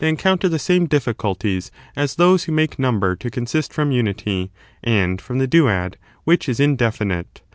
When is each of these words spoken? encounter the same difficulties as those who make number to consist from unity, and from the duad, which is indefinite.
encounter 0.03 0.49
the 0.49 0.57
same 0.57 0.87
difficulties 0.87 1.69
as 1.95 2.15
those 2.15 2.45
who 2.45 2.51
make 2.51 2.79
number 2.79 3.15
to 3.15 3.29
consist 3.29 3.71
from 3.71 3.91
unity, 3.91 4.51
and 4.83 5.21
from 5.21 5.37
the 5.37 5.47
duad, 5.47 5.93
which 6.23 6.49
is 6.49 6.59
indefinite. 6.59 7.43